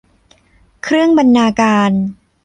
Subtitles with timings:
[0.83, 1.91] เครื่องบรรณาการ